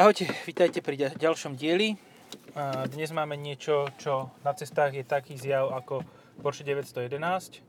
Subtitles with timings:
[0.00, 1.92] Ahojte, vítajte pri ďa- ďalšom dieli.
[2.88, 6.00] Dnes máme niečo, čo na cestách je taký zjav ako
[6.40, 7.60] Porsche 911.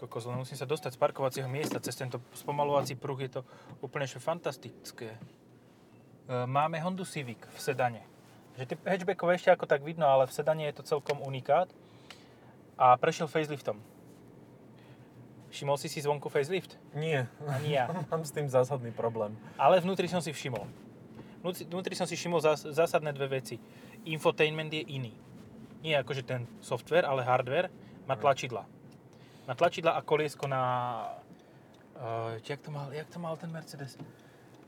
[0.00, 3.44] Kokos, len musím sa dostať z parkovacieho miesta cez tento spomalovací pruh, je to
[3.84, 5.12] úplne že fantastické.
[5.12, 8.00] E, Máme Hondu Civic v sedane.
[8.56, 11.68] Že tie hatchbackové ešte ako tak vidno, ale v sedane je to celkom unikát.
[12.80, 13.76] A prešiel faceliftom.
[15.52, 16.80] Všimol si si zvonku facelift?
[16.96, 17.92] Nie, Ani ja.
[18.08, 19.36] mám s tým zásadný problém.
[19.60, 20.85] Ale vnútri som si všimol.
[21.46, 23.60] Vnútri, som si všimol zás, zásadné dve veci.
[24.08, 25.14] Infotainment je iný.
[25.86, 27.70] Nie akože ten software, ale hardware.
[28.10, 28.66] Má tlačidla.
[29.46, 30.62] Má tlačidla a koliesko na...
[31.96, 33.94] Uh, jak, to mal, jak to mal ten Mercedes?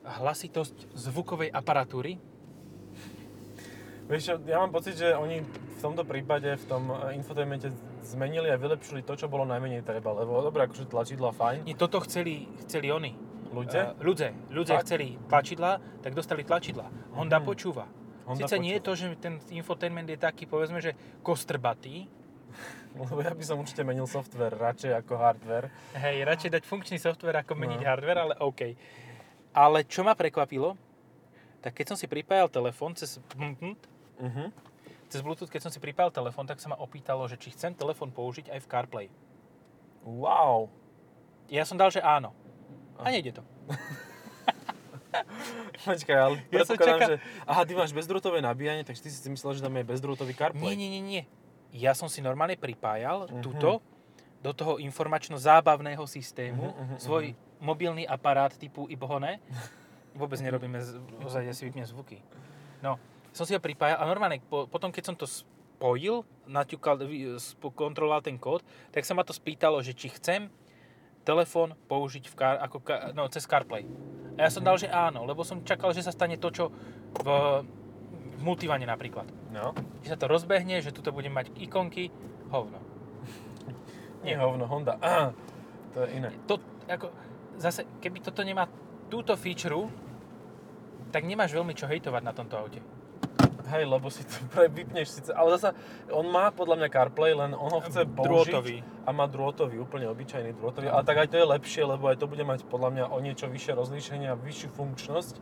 [0.07, 2.17] Hlasitosť zvukovej aparatúry.
[4.09, 7.69] Vieš čo, ja mám pocit, že oni v tomto prípade, v tom eh, infotainmente
[8.01, 11.69] zmenili a vylepšili to, čo bolo najmenej treba, lebo dobre, akože tlačidla fajn.
[11.69, 13.28] Nie, toto chceli, chceli oni.
[13.49, 13.97] Ľudia?
[13.97, 14.33] Uh.
[14.51, 14.87] Ľudia Fakt?
[14.87, 16.87] chceli tlačidla, tak dostali tlačidla.
[17.13, 17.45] Honda Mhm.
[17.45, 17.85] počúva.
[18.25, 19.01] Honda Sice nie je to, počúva.
[19.09, 22.05] že ten infotainment je taký, povedzme, že kostrbatý,
[22.99, 25.69] Lebo ja by som určite menil software radšej ako hardware.
[25.93, 27.87] Hej, radšej dať funkčný software ako meniť No.
[27.87, 28.61] hardware, ale OK.
[29.51, 30.73] Ale čo ma prekvapilo,
[31.61, 33.21] tak keď som si pripájal telefón cez
[34.19, 34.49] Uh-huh.
[35.07, 38.11] cez Bluetooth, keď som si pripájal telefón, tak sa ma opýtalo, že či chcem telefón
[38.11, 39.07] použiť aj v CarPlay.
[40.03, 40.73] Wow.
[41.47, 42.33] Ja som dal, že áno.
[42.99, 43.43] A nejde to.
[45.81, 47.17] Počkaj, ale Ja som čakal- že...
[47.43, 50.75] Aha, ty máš bezdrôtové nabíjanie, takže ty si myslel, že tam je bezdrôtový Nie, CarPlay.
[50.75, 51.23] nie, nie, nie.
[51.71, 53.41] Ja som si normálne pripájal Mhm.
[53.41, 53.81] túto
[54.39, 57.25] do toho informačno-zábavného systému Mhm, mhm, svoj
[57.59, 59.43] mobilný aparát typu Ibhone.
[60.13, 62.23] Vôbec nerobíme, z- ozaj ja si vypnem zvuky.
[62.79, 62.99] No,
[63.33, 66.99] som si ho pripájal a normálne po, potom, keď som to spojil, naťukal,
[67.69, 70.47] kontroloval ten kód, tak sa ma to spýtalo, že či chcem
[71.29, 72.81] telefón použiť v car, ako,
[73.13, 73.85] no, cez CarPlay.
[74.41, 76.73] A ja som dal, že áno, lebo som čakal, že sa stane to, čo
[77.21, 77.27] v,
[78.39, 79.73] v Multivane napríklad No.
[80.05, 82.13] že sa to rozbehne, že tuto budem mať ikonky,
[82.53, 82.81] hovno.
[84.25, 84.97] Nie hovno, Honda.
[85.01, 85.33] Aha,
[85.93, 86.31] to je iné.
[86.49, 87.13] To, ako,
[87.61, 88.69] zase, keby toto nemá
[89.09, 89.89] túto feature,
[91.09, 92.81] tak nemáš veľmi čo hejtovať na tomto aute.
[93.69, 95.77] Hej, lebo si to pre vypneš síce, ale zasa
[96.09, 98.77] on má podľa mňa CarPlay, len on ho chce použiť Drôtový.
[99.05, 102.27] a má drôtový, úplne obyčajný drôtový, ale tak aj to je lepšie, lebo aj to
[102.27, 105.37] bude mať podľa mňa o niečo vyššie rozlíšenie a vyššiu funkčnosť.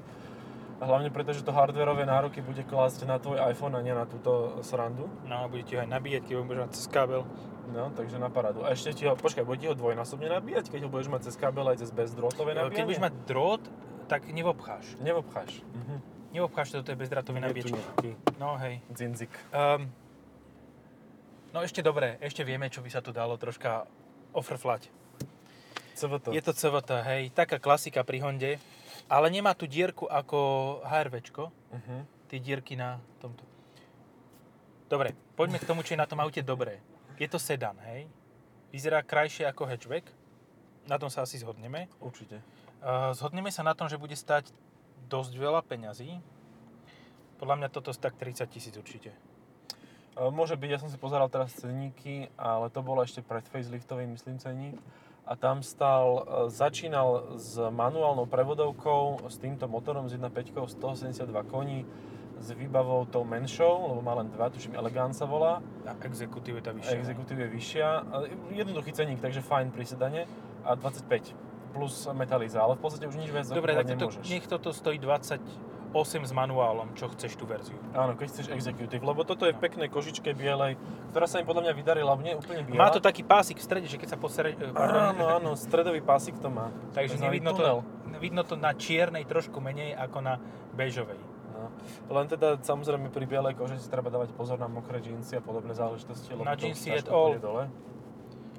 [0.76, 4.04] A hlavne preto, že to hardwareové nároky bude klásť na tvoj iPhone a nie na
[4.04, 5.08] túto srandu.
[5.24, 7.24] No a bude ti ho aj nabíjať, keď ho budeš mať cez kábel.
[7.66, 8.60] No, takže na parádu.
[8.60, 11.34] A ešte ti ho, počkaj, bude ti ho dvojnásobne nabíjať, keď ho budeš mať cez
[11.40, 12.86] kábel aj cez bezdrôtové Keď nabíjanie?
[12.92, 13.62] budeš mať drôt,
[14.04, 14.84] tak nevobcháš.
[15.00, 15.64] Nevobcháš.
[15.72, 15.96] Mhm.
[16.38, 17.70] Toto je bezdrátový Je tu nabíjač.
[18.36, 18.84] No hej.
[18.88, 19.32] dzinzik.
[19.48, 19.88] Um,
[21.50, 23.88] no ešte dobre, ešte vieme, čo by sa tu dalo troška
[24.32, 24.92] ofrflať.
[25.96, 26.28] CVT.
[26.28, 28.60] Je to CVT, hej, taká klasika pri Honde,
[29.08, 30.38] ale nemá tu dierku ako
[30.84, 31.96] HRVčko, Mhm.
[32.28, 33.40] tie dierky na tomto.
[34.86, 36.78] Dobre, poďme k tomu, čo je na tom aute dobré.
[37.16, 38.04] Je to sedan, hej?
[38.68, 40.04] Vyzerá krajšie ako hatchback.
[40.84, 41.88] Na tom sa asi zhodneme.
[41.98, 42.44] Určite.
[42.78, 44.52] Uh, zhodneme sa na tom, že bude stať
[45.06, 46.18] dosť veľa peňazí.
[47.36, 49.12] Podľa mňa toto tak 30 tisíc určite.
[50.16, 54.16] E, Môže byť, ja som si pozeral teraz cenníky, ale to bolo ešte pred faceliftovým,
[54.16, 54.76] myslím, cenník.
[55.26, 61.84] A tam stal, e, začínal s manuálnou prevodovkou, s týmto motorom s 1.5, 182 koní,
[62.36, 65.64] s výbavou tou menšou, lebo má len dva, tuším Elegant sa volá.
[65.88, 66.96] A exekutív je tá vyššia.
[67.00, 67.88] exekutív je vyššia.
[68.12, 68.14] A
[68.52, 70.22] Jednoduchý cenník, takže fajn pri sedane.
[70.66, 71.45] A 25
[71.76, 74.24] plus metaliza, ale v podstate už nič viac Dobre, tak to, nemôžeš.
[74.24, 75.44] nech toto stojí 28
[76.22, 77.76] s manuálom, čo chceš tú verziu.
[77.92, 80.76] Áno, keď chceš executive, lebo toto je v peknej kožičke bielej,
[81.12, 82.80] ktorá sa im podľa mňa vydarila, je úplne biela.
[82.80, 84.52] Má to taký pásik v strede, že keď sa posere...
[84.52, 86.68] eh, Áno, áno, stredový pásik to má.
[86.92, 87.80] Takže nevidno tunel.
[87.80, 90.34] to, vidno to na čiernej trošku menej ako na
[90.72, 91.16] bežovej.
[91.56, 91.72] No.
[92.12, 95.72] Len teda samozrejme pri bielej koži si treba dávať pozor na mokré džínsy a podobné
[95.72, 96.68] záležitosti, lebo Na to
[97.02, 97.64] pôjde dole.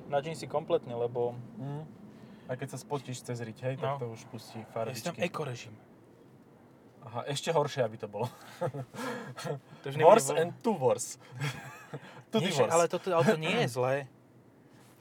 [0.10, 1.86] Na džínsy kompletne, lebo Mm.
[2.48, 3.96] A keď sa spotíš cez riť, hej, No.
[3.96, 5.20] tak to už pustí ja si tam farbičky.
[5.22, 5.76] ekorežim.
[7.04, 8.28] Aha, ešte horšie, aby to bolo.
[9.84, 11.16] To Worse vo- and two worse.
[12.32, 12.68] two Nie, divorce.
[12.70, 13.96] ale toto auto nie je zlé.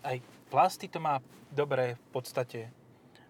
[0.01, 1.19] Aj plasty to má
[1.51, 2.61] dobré v podstate.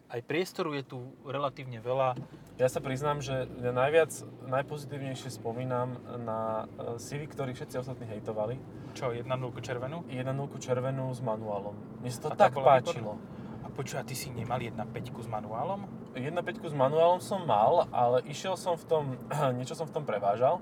[0.06, 2.14] Aj priestoru je tu relatívne veľa.
[2.56, 4.12] Ja sa priznám, že ja najviac,
[4.44, 6.64] najpozitívnejšie spomínam na
[6.96, 8.56] Civic, ktorý všetci ostatní hejtovali.
[8.92, 9.24] Čo, 1.0
[9.60, 10.04] červenú?
[10.06, 10.24] 1.0
[10.56, 11.74] červenú s manuálom.
[12.00, 13.16] Mne sa to A tak páčilo.
[13.16, 13.35] A
[13.76, 14.80] počuj, a ty si nemal 1.5
[15.20, 15.84] s manuálom?
[16.16, 19.04] 1.5 s manuálom som mal, ale išiel som v tom,
[19.60, 20.58] niečo som v tom prevážal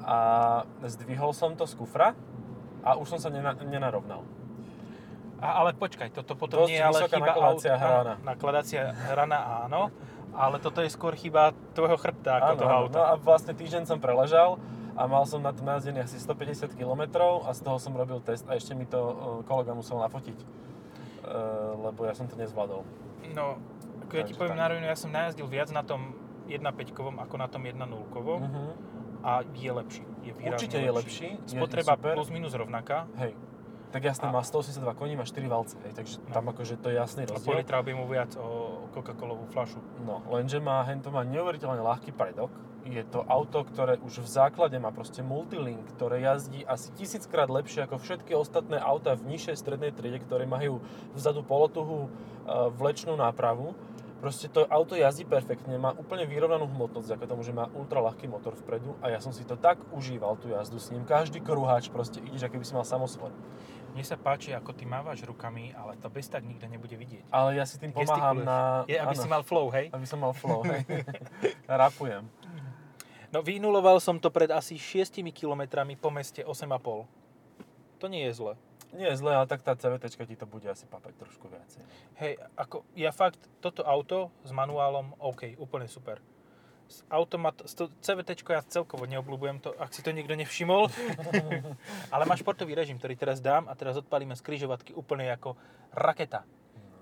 [0.00, 0.18] a
[0.84, 2.16] zdvihol som to z kufra
[2.80, 4.24] a už som sa nena, nenarovnal.
[5.40, 7.82] A, ale počkaj, toto potom Dosť nie je ale chyba nakladacia auta.
[7.84, 8.12] hrana.
[8.16, 8.82] Áno, Nakladacia
[9.12, 9.38] hrana
[9.68, 9.82] áno,
[10.34, 12.96] Ale toto je skôr chyba tvojho chrbta ako Áno, toho auta.
[12.96, 14.56] No a vlastne týždeň som preležal
[14.94, 17.02] a mal som na tom najazdených asi 150 km
[17.44, 19.14] a z toho som robil test a ešte mi to e,
[19.46, 20.38] kolega musel nafotiť.
[21.24, 21.40] E,
[21.80, 22.84] lebo ja som to nezvládol.
[23.32, 23.56] No,
[24.02, 24.60] ako ja ti poviem tak.
[24.60, 26.12] na rovinu, ja som najazdil viac na tom
[26.46, 28.62] 1.5-kovom ako na tom 1.0-kovom Mhm.
[29.20, 30.04] a je lepší.
[30.22, 31.28] Je Určite je lepší.
[31.30, 32.12] je- je Spotreba super.
[32.14, 33.08] plus minus rovnaká.
[33.16, 33.32] Hej.
[33.90, 36.34] Tak jasné, A- má 182 koní, má 4 valce, hej, takže No.
[36.34, 37.56] tam akože to je jasný A pol rozdiel.
[37.56, 38.46] litra objemu viac o
[38.90, 39.78] Coca-Colovú fľašu.
[40.02, 42.50] No, lenže má, hento má neuveriteľne ľahký predok.
[42.84, 47.88] Je to auto, ktoré už v základe má proste multilink, ktoré jazdí asi tisíckrát lepšie
[47.88, 50.84] ako všetky ostatné auta v nižšej strednej triede, ktoré majú
[51.16, 52.08] vzadu polotuhú e,
[52.76, 53.72] vlečnú nápravu.
[54.20, 58.28] Proste to auto jazdí perfektne, má úplne vyrovnanú hmotnosť, vďaka tomu, že má ultra ľahký
[58.28, 61.04] motor vpredu a ja som si to tak užíval, tú jazdu s ním.
[61.08, 63.32] Každý kruháč proste ideš, ako by si mal samosvor.
[63.92, 67.30] Mne sa páči, ako ty mávaš rukami, ale to bez tak nikto nebude vidieť.
[67.30, 68.82] Ale ja si tým pomáham na...
[68.90, 69.86] Je, aby áno, si mal flow, hej?
[69.92, 70.82] aby som mal flow, hej.
[71.68, 72.26] Rapujem.
[73.34, 77.02] No vynuloval som to pred asi 6 kilometrami po meste 8,5.
[77.98, 78.54] To nie je zle.
[78.94, 81.82] Nie je zle, ale tak tá CVT ti to bude asi papať trošku viacej.
[82.14, 86.22] Hej, ako ja fakt, toto auto s manuálom, OK, úplne super.
[86.86, 90.86] S automat, s to CVT ja celkovo neobľúbujem to, ak si to niekto nevšimol.
[92.14, 95.58] Ale má športový režim, ktorý teraz dám a teraz odpalíme z križovatky úplne ako
[95.90, 96.46] raketa.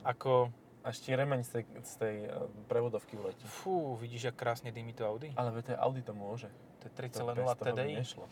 [0.01, 0.49] Ako,
[0.83, 2.33] Až ti remeň z tej, z tej eh,
[2.67, 3.47] prevodovky uletí.
[3.47, 5.31] fú, vidíš, jak krásne dymí to Audi?
[5.39, 6.51] Ale to Audi to môže.
[6.83, 7.95] To je To 3,0 bez toho by TDI.
[8.03, 8.25] nešlo.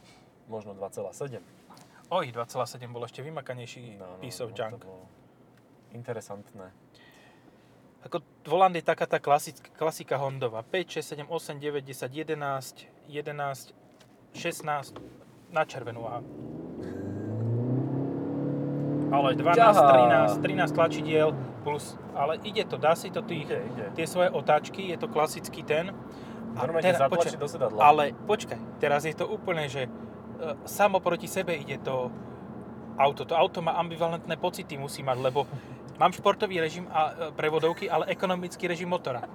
[0.50, 1.38] Možno 2,7.
[2.10, 4.82] Oj, 2,7 bol ešte vymakanejší No, no, piece of no, junk.
[4.82, 5.06] To bolo
[5.94, 6.74] interesantné.
[8.00, 10.64] Ako volant je taká tá klasická, klasika Hondova.
[10.64, 13.74] 5, 6, 7, 8, 9, 10, 11, 11,
[14.34, 14.98] 16,
[15.52, 16.24] na červenú aha.
[19.10, 20.38] Ale 12, Ťahá.
[20.38, 21.28] 13, 13 tlačidiel
[21.60, 23.84] plus, ale ide to, dá si to tých, Ide, ide.
[23.92, 25.90] tie svoje otáčky, je to klasický ten.
[26.50, 27.78] Normálne teraz- počkaj, do sedadla.
[27.80, 29.90] Ale počkaj, teraz je to úplne, že e,
[30.64, 32.10] samo proti sebe ide to
[32.96, 33.22] auto.
[33.24, 35.46] To auto má ambivalentné pocity, musí mať, lebo
[35.96, 39.26] mám športový režim a e, prevodovky, ale ekonomický režim motora.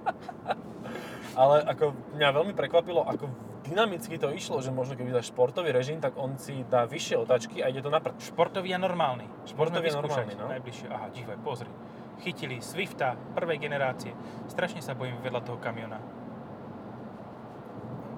[1.36, 3.28] Ale ako mňa veľmi prekvapilo, ako
[3.66, 7.60] dynamicky to išlo, že možno keby dáš športový režim, tak on si dá vyššie otáčky
[7.60, 8.16] a ide to na prd.
[8.22, 9.26] Športový a normálny.
[9.50, 10.46] Športový a normálny, no.
[10.46, 10.86] Najbližšie.
[10.88, 11.70] Aha, dívaj, pozri.
[12.22, 14.14] Chytili Swifta prvej generácie.
[14.48, 16.00] Strašne sa bojím vedľa toho kamiona.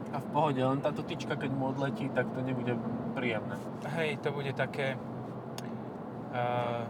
[0.08, 2.78] A v pohode, len táto tyčka, keď mu odletí, tak to nebude
[3.12, 3.56] príjemné.
[3.98, 4.96] Hej, to bude také...
[6.32, 6.84] Uh,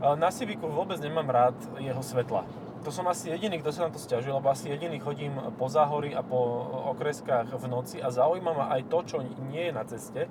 [0.00, 2.48] Na Civicu vôbec nemám rád jeho svetla.
[2.80, 6.16] To som asi jediný, kto sa na to stiažuje, lebo asi jediný chodím po záhori
[6.16, 6.64] a po
[6.96, 9.16] okreskách v noci a zaujíma ma aj to, čo
[9.52, 10.24] nie je na ceste,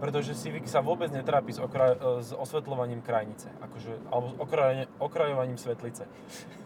[0.00, 5.60] pretože Civic sa vôbec netrápi s, okra- s osvetľovaním krajnice, akože, alebo s okraj- okrajovaním
[5.60, 6.08] svetlice.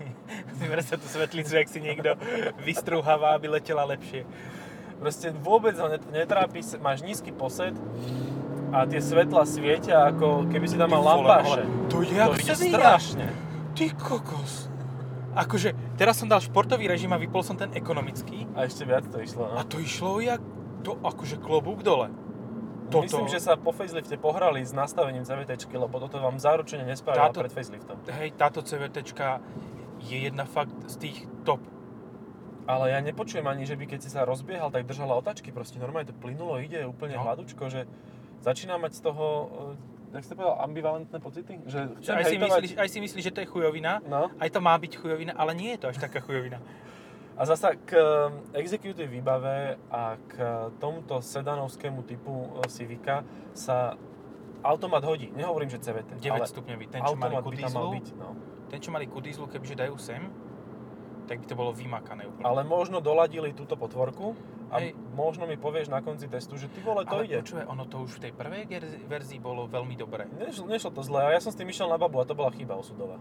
[0.63, 2.15] Vyber sa tú svetlicu, jak si niekto
[2.63, 4.25] vystrúháva, aby letela lepšie.
[4.97, 7.77] Proste vôbec ho net- netrápi, máš nízky posed
[8.73, 11.67] a tie svetla svietia ako keby si tam mal lampáše.
[11.93, 13.27] to je to strašne.
[13.77, 14.66] Ty kokos.
[15.37, 18.49] Akože, teraz som dal športový režim a vypol som ten ekonomický.
[18.57, 19.55] A ešte viac to išlo, no.
[19.55, 20.41] A to išlo jak...
[20.81, 22.09] To akože klobúk dole.
[22.89, 27.43] Toto- Myslím, že sa po facelifte pohrali s nastavením CVT, lebo toto vám zaručene Táto-
[27.43, 27.99] pred faceliftom.
[28.07, 29.03] Hej, táto CVT
[30.01, 31.59] je jedna fakt z tých top.
[32.67, 35.51] Ale ja nepočujem ani, že by keď si sa rozbiehal, tak držala otačky.
[35.51, 37.23] Proste normálne to plynulo, ide úplne No.
[37.23, 37.87] hladúčko, že
[38.41, 41.55] začína mať z toho, eh, jak ste povedal, ambivalentné pocity?
[41.65, 41.81] Že
[42.13, 44.31] Aj si, hejtovať- myslíš, aj si myslíš, že to je chujovina, No.
[44.37, 46.61] aj to má byť chujovina, ale nie je to až taká chujovina.
[47.35, 48.05] A zasa k eh,
[48.57, 50.35] executive výbave a k
[50.79, 53.21] tomuto sedanovskému typu eh, Civica
[53.53, 53.93] sa
[54.63, 55.29] automat hodí.
[55.31, 58.07] Nehovorím, že CVT, 9 ale stupňový, ten čo mali ku dieslu, byť.
[58.17, 58.29] No.
[58.67, 60.27] ten čo mali ku dieslu, kebyže dajú sem,
[61.27, 62.43] tak by to bolo vymakané úplne.
[62.43, 64.33] Ale možno doladili túto potvorku
[64.67, 64.95] a Hej.
[65.13, 67.39] možno mi povieš na konci testu, že ty vole, to ale ide.
[67.39, 70.27] počúvaj, ono to už v tej prvej ger- verzii bolo veľmi dobré.
[70.33, 72.51] Nešlo, nešlo to zle a ja som s tým išiel na babu a to bola
[72.51, 73.19] chyba osudová.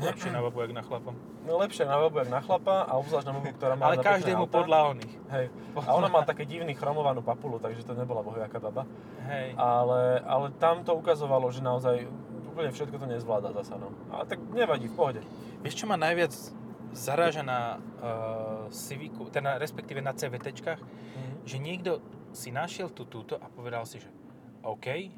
[0.00, 1.12] Lepšie na babu, jak na chlapom.
[1.44, 4.00] No lepšie na babu, jak na chlapa a obzvlášť na babu, ktorá má Ale na
[4.00, 4.56] pekné každému auta.
[4.56, 5.14] podľa oných.
[5.28, 5.46] Hej.
[5.76, 8.88] A ona má také divný chromovanú papulu, takže to nebola bohviaká baba.
[9.28, 9.52] Hej.
[9.60, 12.08] Ale, ale tam to ukazovalo, že naozaj
[12.50, 13.94] úplne všetko to nezvláda zasa, no.
[14.10, 15.20] Ale tak nevadí, v pohode.
[15.62, 16.34] Vieš, čo ma najviac
[16.90, 20.80] zaráža na uh, Civicu, teda respektíve na CVTčkách,
[21.46, 22.02] že niekto
[22.34, 24.10] si našiel tú túto a povedal si, že
[24.66, 25.10] OK,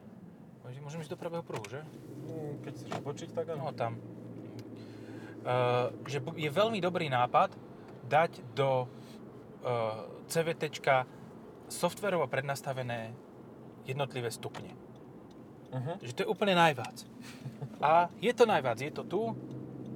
[0.82, 1.80] môžem ísť do pravého pruhu, že?
[1.82, 3.72] Mm, Keď chceš počuť, tak No áno.
[3.72, 3.92] tam.
[5.42, 7.56] Uh, že je veľmi dobrý nápad
[8.06, 11.02] dať do uh, CVTčka
[11.66, 13.10] softverovo prednastavené
[13.88, 14.70] jednotlivé stupne.
[15.72, 15.96] Uh-huh.
[16.04, 16.96] Že to je úplne najviac.
[17.80, 19.20] A je to najviac, je to tu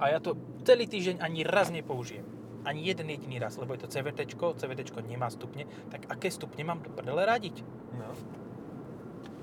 [0.00, 2.24] a ja to celý týždeň ani raz nepoužijem.
[2.66, 6.82] Ani jeden jediný raz, lebo je to CVT, CVT nemá stupne, tak aké stupne mám
[6.82, 7.62] do prdele radiť?
[7.94, 8.10] No.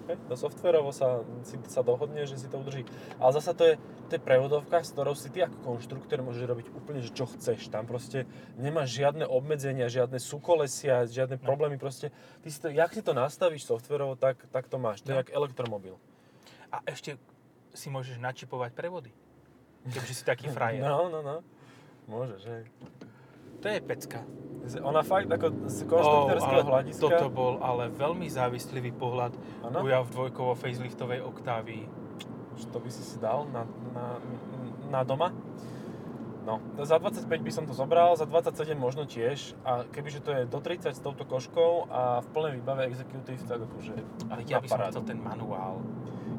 [0.04, 2.84] Hej, to softverovo sa, si sa dohodne, že si to udrží.
[3.24, 3.74] Ale zasa to je,
[4.12, 7.72] to je prevodovka, s ktorou si ty ako konštruktor môžeš robiť úplne, že čo chceš.
[7.72, 8.28] Tam proste
[8.60, 11.48] nemáš žiadne obmedzenia, žiadne súkolesia, žiadne No.
[11.48, 11.80] problémy.
[11.80, 12.12] Proste,
[12.44, 15.00] ty si to, jak si to nastavíš softverovo, tak, tak to máš.
[15.08, 15.20] To je No.
[15.24, 15.96] jak elektromobil.
[16.74, 17.22] A ešte
[17.78, 19.14] si môžeš načipovať prevody.
[19.86, 20.82] Keďže si taký frajer.
[20.82, 21.46] No, no, no.
[22.10, 22.64] Môžeš, hej.
[23.62, 24.26] To je pecka.
[24.80, 27.04] Ona fakt ako z konštruktorského ale hľadiska...
[27.04, 29.84] Toto bol ale veľmi závislivý pohľad Áno?
[29.84, 31.84] uja v dvojkovo faceliftovej Octavii.
[32.60, 34.06] Že to by si si dal na, na,
[34.88, 35.36] na doma.
[36.44, 39.56] No, za 25 by som to zobral, za 27 možno tiež.
[39.64, 43.64] A kebyže to je do 30 s touto koškou a v plnej výbave executive, tak
[43.64, 43.96] akože
[44.28, 44.92] Ale ja by som parádu.
[44.92, 45.80] chcel ten manuál.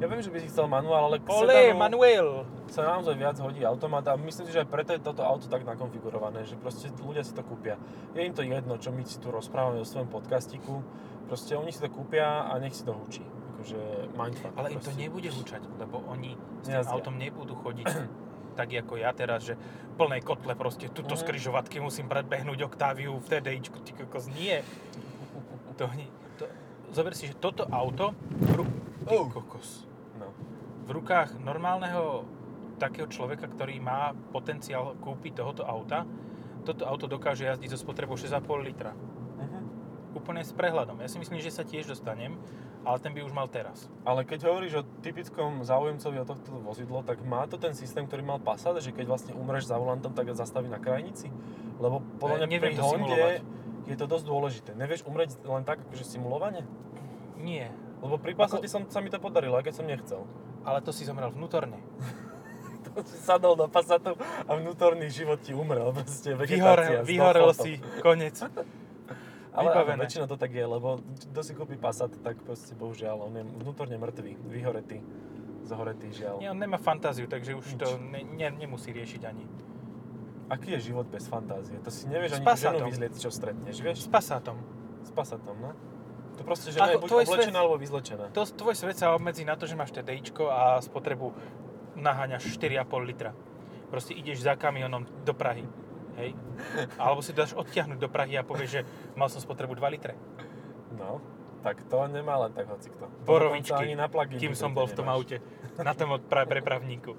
[0.05, 2.29] Ja viem, že by si chcel manuál, ale k Ole, sedanu Manuel!
[2.67, 5.65] sa naozaj viac hodí automat a myslím si, že aj preto je toto auto tak
[5.65, 7.81] nakonfigurované, že proste ľudia si to kúpia.
[8.13, 10.85] Je im to jedno, čo my si tu rozprávame o svojom podcastiku,
[11.25, 13.25] proste oni si to kúpia a nech si to hučí.
[13.57, 13.81] Akože
[14.13, 14.53] mindfuck.
[14.53, 15.01] Ale im to proste.
[15.01, 16.93] nebude hučať, lebo oni s tým Jazdia.
[16.93, 17.89] autom nebudú chodiť
[18.59, 19.57] tak ako ja teraz, že
[19.95, 21.19] plnej kotle proste tuto Mhm.
[21.19, 24.61] z križovatky musím predbehnúť Octaviu v TDIčku, ty kokos, nie.
[25.75, 25.89] To,
[26.37, 26.45] to,
[26.93, 28.13] zober si, že toto auto,
[29.05, 29.29] ty Oh.
[29.29, 29.85] kokos.
[30.85, 32.29] V rukách normálneho
[32.77, 36.05] takého človeka, ktorý má potenciál kúpiť tohoto auta,
[36.65, 38.93] toto auto dokáže jazdiť so spotrebou 6,5 litra.
[39.41, 39.61] Mhm.
[40.15, 41.01] Úplne s prehľadom.
[41.01, 42.39] Ja si myslím, že sa tiež dostanem,
[42.85, 43.89] ale ten by už mal teraz.
[44.05, 48.21] Ale keď hovoríš o typickom záujemcovi o tohto vozidlo, tak má to ten systém, ktorý
[48.21, 51.33] mal Passat, že keď vlastne umreš za volantom, tak zastaví na krajnici?
[51.81, 53.25] Lebo podľa mňa E, pri Honde
[53.89, 54.71] je to dosť dôležité.
[54.77, 56.65] Nevieš umrieť len tak, akože simulovane?
[57.41, 57.73] Nie,
[58.05, 60.21] Lebo pri Passate som, sa mi to podarilo, aj keď som nechcel.
[60.65, 61.79] Ale to si zomrel vnútorne.
[62.85, 64.15] To si sadol do Passatu
[64.47, 65.91] a vnútorný život ti umrel.
[65.91, 68.39] Proste Vyhorel, vyhorel si, konec.
[69.57, 70.03] Ale vybavené.
[70.07, 70.99] väčšinou to tak je, lebo
[71.31, 74.99] kto si kúpi Passat, tak proste bohužiaľ, on je vnútorne mrtvý, vyhoretý,
[75.63, 76.43] zhoretý žiaľ.
[76.43, 77.81] Nie, on nemá fantáziu, takže už Nič.
[77.83, 79.47] to ne, ne, nemusí riešiť ani.
[80.51, 81.79] Aký je život bez fantázie?
[81.81, 83.99] To si nevieš S ani ženu vyzlieť, čo stretneš, vieš?
[84.05, 84.59] S Passatom.
[85.07, 85.71] S Passatom, no.
[86.35, 88.25] To proste, že je Ako buď tvoj oblečená, svet- alebo vyzlečená.
[88.33, 91.31] To, tvoj svet sa obmedzí na to, že máš TDIčko a spotrebu
[91.95, 93.31] naháňaš 4,5 litra.
[93.87, 95.63] Proste ideš za kamionom do Prahy.
[96.19, 96.35] Hej?
[96.99, 98.81] Alebo si dáš odtiahnuť do Prahy a povieš, že
[99.15, 100.19] mal som spotrebu 2 litre.
[100.95, 101.23] No,
[101.63, 103.07] tak to nemá len tak hocikto.
[103.07, 105.19] To Borovičky, ani na plug-in kým som bol v tom nemáš.
[105.19, 105.37] aute.
[105.79, 107.15] Na tom od pra- prepravníku.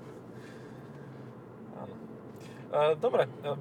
[1.76, 1.96] Áno.
[2.72, 3.52] E, dobre, e,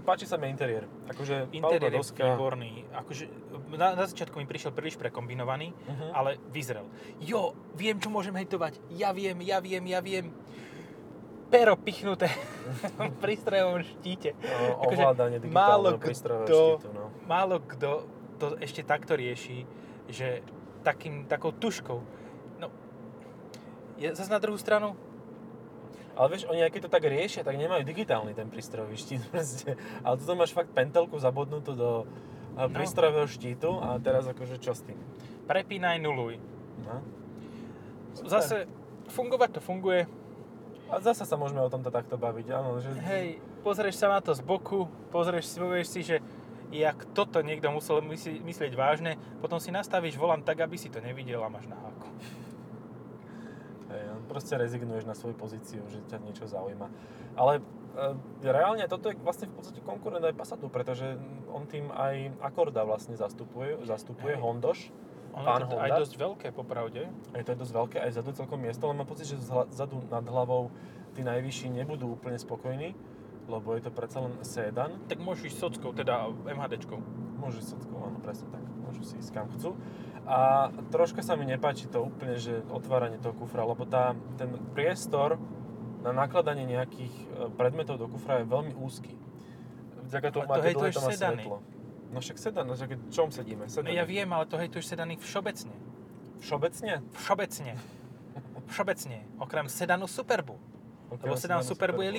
[0.00, 0.88] páči sa mi interiér.
[1.06, 2.24] Akože Interiér je doska.
[2.26, 2.88] výborný.
[2.90, 3.30] Akože,
[3.72, 6.06] na, na začiatku mi prišiel príliš prekombinovaný, Mhm.
[6.10, 6.88] ale vyzrel.
[7.18, 8.80] Jo, viem, čo môžem hejtovať.
[8.90, 10.34] Ja viem, ja viem, ja viem.
[11.46, 12.26] Pero pichnuté
[12.98, 14.34] v prístrojovom štíte.
[14.72, 15.02] O, Akože
[15.46, 17.14] málo kto- štítu, no.
[17.24, 19.62] Málo kto to ešte takto rieši,
[20.08, 20.42] že
[20.82, 21.98] takým, takou tuškou.
[22.58, 22.66] No,
[23.94, 24.98] je zase na druhú stranu,
[26.14, 29.74] Ale vieš, oni aj keď to tak riešia, tak nemajú digitálny ten prístrojový štít proste.
[30.06, 31.90] Ale tu máš fakt pentelku zabudnutú do
[32.54, 32.70] no.
[32.70, 34.98] prístrojového štítu a teraz akože čo s tým?
[35.44, 36.40] prepínaj, nuluj.
[36.82, 37.04] No.
[38.16, 38.30] Super.
[38.30, 38.56] Zase
[39.12, 40.08] fungovať to funguje.
[40.88, 42.92] A zasa sa môžeme o tomto takto baviť, áno, že...
[43.08, 46.16] Hej, pozrieš sa na to z boku, pozrieš si, povieš si, že
[46.68, 51.00] jak toto niekto musel mysli, myslieť vážne, potom si nastavíš volant tak, aby si to
[51.00, 52.08] nevidel a máš na háku.
[53.94, 56.90] Hej, proste rezignuješ na svoju pozíciu, že ťa niečo zaujíma.
[57.38, 57.62] Ale
[58.42, 61.14] e, reálne toto je vlastne v podstate konkurent aj Passatu, pretože
[61.54, 64.42] on tým aj Akorda vlastne zastupuje, zastupuje Hej.
[64.42, 64.90] Hondoš.
[65.34, 66.02] Ono Pán je to aj Honda?
[66.02, 67.02] dosť veľké, popravde.
[67.34, 70.26] Aj to je dosť veľké, aj vzadu celkom miesto, ale mám pocit, že vzadu nad
[70.26, 70.70] hlavou
[71.14, 72.94] tí najvyšší nebudú úplne spokojní,
[73.46, 74.98] lebo je to predsa len sedan.
[75.06, 76.98] Tak môžeš ísť sockou, teda MHDčkou.
[77.38, 78.62] Môžu ísť sockou, áno, presne tak.
[78.82, 79.74] Môžu si ísť kam chcú.
[80.24, 85.36] A troška sa mi nepáči to úplne, že otváranie toho kufra, lebo tá, ten priestor
[86.00, 87.24] na nakladanie nejakých e,
[87.56, 89.12] predmetov do kufra je veľmi úzky.
[90.08, 91.44] Vďaka tomu to dlhé hejtuješ to má sedany.
[91.44, 91.56] svetlo.
[92.14, 93.64] No však sedan, no však čom sedíme?
[93.66, 93.98] No Sedany.
[93.98, 95.74] ja viem, ale to hejtuješ sedany všeobecne.
[96.40, 96.92] Všeobecne?
[97.16, 97.72] Všeobecne.
[98.70, 99.18] Všeobecne.
[99.40, 100.56] Okrem sedanu Superbu.
[100.56, 102.16] Lebo Okrem sedan sedanu Superbu je no.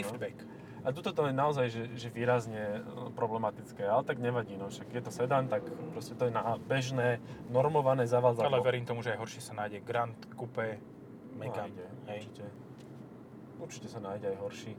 [0.85, 2.79] A tuto to je naozaj že, že výrazne e,
[3.17, 7.17] problematické, ale tak nevadí, no však je to sedan, tak proste to je na bežné,
[7.49, 8.61] normované Ale zavadzadlo.
[8.61, 10.77] verím tomu, že aj horšie sa nájde Grand Coupe
[11.33, 11.73] Megane.
[11.73, 12.19] Nájde, Hej.
[12.21, 12.45] určite.
[13.57, 14.73] Určite sa nájde aj horší.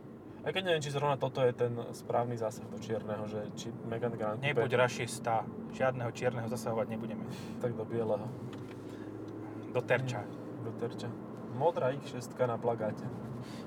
[0.47, 4.15] Aj keď neviem, či zrovna toto je ten správny zásah do čierneho, že či Megane
[4.15, 5.43] Grand Coupe, Nebuď rašista.
[5.75, 7.27] Žiadneho čierneho zasahovať nebudeme.
[7.59, 8.31] tak do bieleho,
[9.75, 10.23] Do terča.
[10.63, 11.11] do terča.
[11.59, 13.03] modrá X6 na plagáte.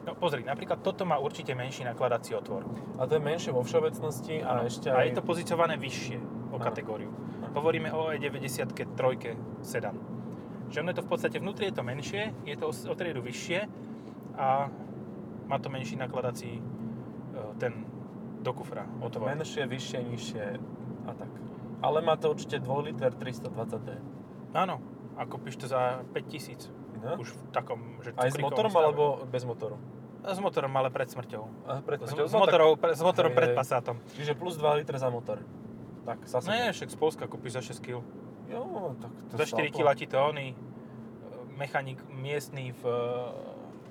[0.07, 2.65] No pozri, napríklad toto má určite menší nakladací otvor.
[2.98, 5.05] A to je menšie vo všeobecnosti a ešte A aj...
[5.12, 6.17] je to pozíciované vyššie
[6.50, 6.63] o Áno.
[6.63, 7.12] kategóriu.
[7.12, 7.53] Áno.
[7.53, 10.00] Hovoríme o E90 trojke sedan.
[10.69, 13.59] Že ono je to v podstate vnútri je to menšie, je to o- triedu vyššie
[14.38, 14.69] a
[15.50, 16.62] má to menší nakladací e,
[17.57, 17.86] ten
[18.39, 19.33] do kufra otvor.
[19.33, 20.45] menšie, vyššie, nižšie
[21.05, 21.31] a tak.
[21.81, 23.89] Ale má to určite 2 liter 320D.
[24.53, 24.79] Áno,
[25.17, 26.78] a kúpiš to za 5000.
[27.00, 27.15] No?
[27.18, 28.86] Už v takom, že Aj s motorom stave.
[28.91, 29.75] alebo bez motoru?
[30.20, 31.44] S motorom, ale pred smrťou.
[31.63, 33.58] A pred, S, no motorou, pre, s motorom pred hej.
[33.58, 34.03] Passatom.
[34.20, 35.39] Čiže plus 2 litre za motor.
[36.03, 36.27] Tak.
[36.27, 38.03] No nie, však z Polska kúpiš za 6 kg.
[38.51, 39.77] Jo, tak to Za 4 šlapo.
[39.77, 40.56] kg ti to oný e,
[41.56, 42.98] mechanik miestný v e,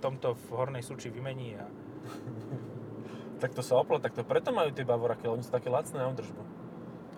[0.02, 1.64] tomto v Hornej Suči vymení a
[3.40, 6.02] Tak to sa oplo, tak to preto majú tie Bavoraky, lebo oni sú také lacné
[6.02, 6.42] na údržbu.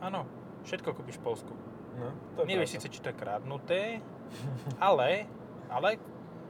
[0.04, 0.28] áno,
[0.68, 1.52] všetko kúpiš v Polsku.
[1.96, 4.04] No, to je Nevieš síce, či to je kradnuté,
[4.80, 5.24] ale,
[5.70, 5.96] ale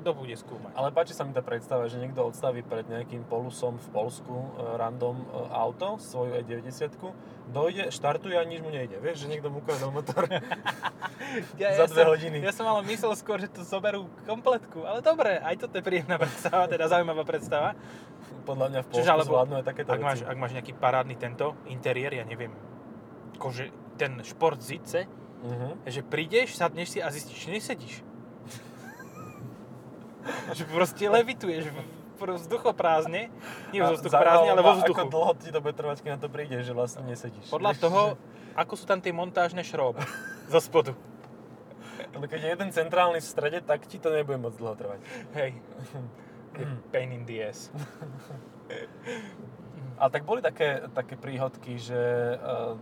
[0.01, 0.73] kto bude skúmať.
[0.73, 4.49] Ale páči sa mi tá predstava, že niekto odstaví pred nejakým polusom v Polsku e,
[4.75, 6.97] random e, auto, svoju E90,
[7.47, 8.97] dojde, štartuje a nič mu nejde.
[8.97, 10.25] Vieš, že niekto mu ukradol motor.
[11.53, 12.41] za dve som, hodiny.
[12.41, 16.17] Ja som ale myslel skôr, že to zoberú kompletku, ale dobre, aj toto je príjemná
[16.17, 17.77] predstava, teda zaujímavá predstava.
[18.43, 20.31] Podľa mňa v Čiže Polsku alebo- zvládnu aj takéto Ak máš, veci.
[20.33, 22.57] ak máš nejaký parádny tento interiér, ja neviem,
[23.37, 23.65] akože
[23.97, 25.05] ten šport zice,
[25.41, 25.89] Mhm.
[25.89, 27.95] že prídeš, sadneš si a zistíš, že nesedíš.
[30.57, 31.71] že proste levituješ
[32.21, 33.33] vzduchoprázdne,
[33.73, 35.01] nie A v vzduchoprázdne, ale vo vzduchu.
[35.01, 37.49] Ako dlho ti to bude trvať, keď na to prídeš, že vlastne nesedíš.
[37.49, 38.17] Podľa Vieš, toho, že-
[38.61, 40.05] ako sú tam tie montážne šroby
[40.53, 40.93] zo spodu.
[42.13, 45.01] Ale keď je jeden centrálny v strede, tak ti to nebude moc dlho trvať.
[45.33, 45.51] Hej.
[46.61, 47.71] Je pain in the ass.
[49.97, 51.95] Ale tak boli také, také príhodky, že
[52.37, 52.75] uh,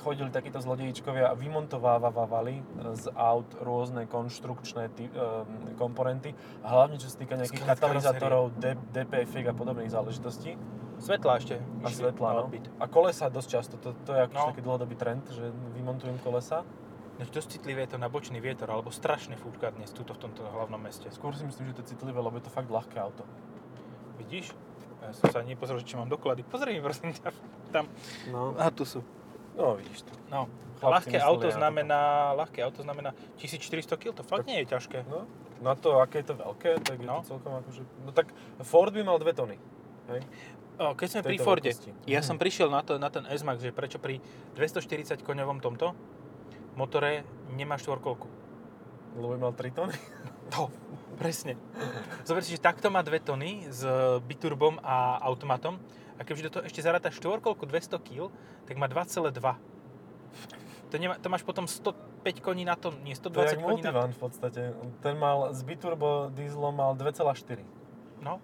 [0.00, 2.64] chodili takíto zlodejičkovia a vymontovávali
[2.94, 5.44] z aut rôzne konštrukčné ty, uh,
[5.76, 10.56] komponenty hlavne čo sa týka nejakých Skelet katalizátorov, D- DPF a podobných záležitostí
[10.98, 11.56] Svetla ešte.
[11.80, 12.28] a svetla.
[12.34, 12.52] No.
[12.76, 14.48] A kolesa dosť často, to, to je akože No.
[14.52, 16.60] taký dlhodobý trend, že vymontujem kolesa.
[17.16, 20.40] Než dosť citlivé je to na bočný vietor, alebo strašne fúka dnes túto v tomto
[20.42, 21.08] hlavnom meste.
[21.08, 23.24] Skôr si myslím, že to je citlivé, lebo je to fakt ľahké auto.
[24.16, 24.52] Vidíš?
[25.00, 26.44] Ja som sa nepozrel, či mám doklady.
[26.44, 27.32] Pozri mi prosím ťa.
[27.70, 27.88] Tam.
[28.28, 29.00] No, A tu sú.
[29.54, 30.12] No vidíš to.
[30.28, 30.46] No.
[30.80, 35.04] Ľahké auto znamená, ľahké auto znamená 1400 kg, to fakt nie je ťažké.
[35.04, 35.28] No,
[35.60, 37.20] na to, aké je to veľké, tak je No.
[37.20, 37.82] to celkom akože...
[38.00, 39.60] No tak Ford by mal 2 tony.
[40.08, 40.24] Hej?
[40.80, 41.90] O, keď sme pri Forde, veľkosti.
[42.08, 42.26] ja Mhm.
[42.26, 44.24] som prišiel na, to, na ten S-Max, že prečo pri
[44.56, 45.92] 240 koňovom tomto
[46.72, 48.24] motore nemá štvorkolku.
[49.14, 49.92] Lebo mal 3 tony.
[50.50, 50.66] To,
[51.14, 51.54] presne.
[52.24, 53.86] Zober si, že takto má 2 tony s
[54.20, 55.78] biturbom a automatom
[56.20, 58.28] a keďže do toho ešte zaráta štvorkolku 200 kg,
[58.68, 59.32] tak má 2,2.
[60.90, 63.94] To, nemá, to máš potom 105 koní na tom, nie To je 120 koní na
[63.96, 64.60] multivan v podstate.
[65.00, 67.64] Ten mal s biturbo dieselom mal 2,4.
[68.20, 68.36] No,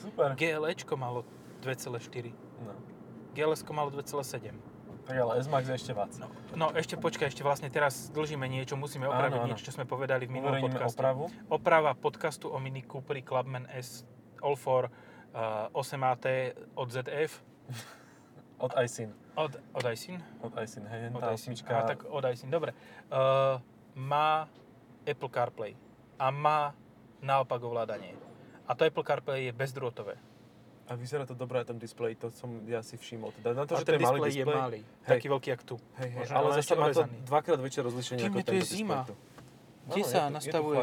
[0.00, 0.32] Super.
[0.34, 1.28] GLEčko malo
[1.60, 2.32] 2,4.
[2.64, 2.72] No.
[3.36, 4.72] GLS malo 2,7.
[5.02, 6.14] Tak ale S-Max je ešte vac.
[6.14, 9.48] No, no ešte počkaj, ešte vlastne teraz dlžíme niečo, musíme opraviť Áno, áno.
[9.50, 10.94] niečo, čo sme povedali v minulom podcaste.
[10.94, 11.26] opravu.
[11.50, 14.06] Oprava podcastu o Mini Cooperi Clubman S
[14.46, 14.86] All for
[15.32, 16.26] uh, 8AT
[16.74, 17.32] od ZF.
[18.62, 19.10] Od iSyn.
[19.34, 20.22] Od, od iSyn?
[20.38, 21.72] Od iSyn, hej, Od tá osmička.
[21.72, 22.76] Aha, tak od iSyn, dobre.
[23.10, 23.58] Uh,
[23.98, 24.46] má
[25.02, 25.74] Apple CarPlay
[26.14, 26.70] a má
[27.18, 28.14] naopak ovládanie.
[28.70, 30.14] A to Apple CarPlay je bezdrôtové.
[30.86, 33.32] A vyzerá to dobré na tom displeji, to som ja si všimol.
[33.34, 34.58] Teda na to, a že to ten je malý displej je displej.
[34.60, 34.80] malý.
[34.82, 35.10] Hej.
[35.10, 35.76] Taký veľký, jak tu.
[35.98, 38.96] Hej, hej, Možno ale zase má to dvakrát väčšie rozlišenie Ty, ako tento je zima.
[39.02, 39.14] displej tu.
[39.82, 40.76] Kde Áno, sa je nastavuje?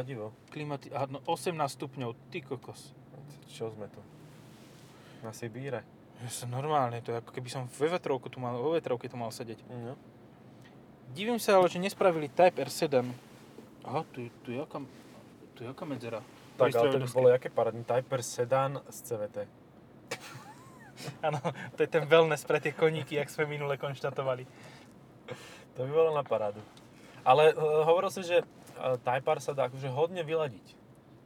[0.52, 0.88] Klimaty...
[0.92, 2.92] Aha, no 18 stupňov, ty kokos.
[3.48, 4.04] Čo sme tu?
[5.24, 5.84] Na Sibíre.
[6.20, 9.16] Ja som normálne, to je ako keby som ve vetrovku tu mal, vo vetrovke tu
[9.16, 9.64] mal sedieť.
[9.72, 9.96] No.
[11.16, 13.08] Divím sa ale, že nespravili Type R7.
[13.88, 14.84] Aha, tu, tu je aká,
[15.56, 16.20] tu je aká medzera.
[16.60, 17.88] Tak, ale to by bolo jaké parádne.
[17.88, 19.38] Typer Sedan z CVT.
[21.28, 21.40] Áno,
[21.80, 24.44] to je ten wellness pre tie koníky, jak sme minule konštatovali.
[25.80, 26.60] To by bolo na parádu.
[27.24, 30.79] Ale uh, hovoril si, že uh, Type R sa dá akože hodne vyladiť.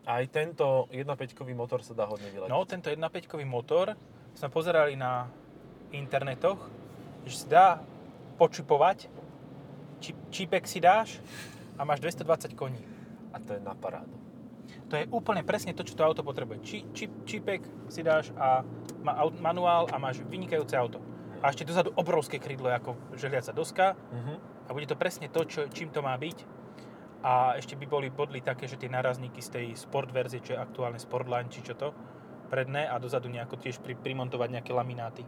[0.03, 2.51] Aj tento 1.5-kový motor sa dá hodne vyladiť.
[2.51, 3.95] No, tento 1.5-kový motor
[4.35, 5.31] sme pozerali na
[5.95, 6.59] internetoch,
[7.23, 7.79] že si dá
[8.35, 9.07] počipovať,
[10.03, 11.23] čip, čipek si dáš
[11.79, 12.81] a máš 220 koní.
[13.31, 14.11] A to je na parádu.
[14.91, 16.59] To je úplne presne to, čo to auto potrebuje.
[16.61, 18.61] Či, čip, čipek si dáš a
[19.01, 20.99] má aut, manuál a máš vynikajúce auto.
[21.39, 24.37] A ešte dozadu obrovské krídlo ako želiaca doska Uh-huh.
[24.67, 26.62] a bude to presne to, čo, čím to má byť.
[27.23, 30.59] A ešte by boli bodly také, že tie narazníky z tej sport verzie, čo je
[30.59, 31.95] aktuálne Sportline, či čo to,
[32.51, 35.23] predné a dozadu nejako tiež pri, primontovať nejaké lamináty.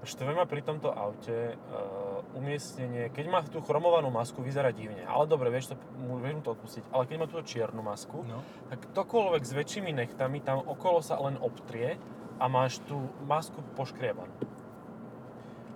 [0.00, 5.04] Štve ma pri tomto aute uh, umiestnenie, keď má tú chromovanú masku, vyzerá divne.
[5.04, 5.76] Ale dobre, vieš, to,
[6.24, 6.88] vieš mu to odpustiť.
[6.88, 8.40] Ale keď má túto čiernu masku, No.
[8.72, 12.00] tak ktokoľvek s väčšími nechtami tam okolo sa len obtrie
[12.40, 12.96] a máš tú
[13.28, 14.32] masku poškriebanú.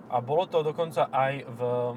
[0.09, 1.93] A bolo to dokonca aj v uh,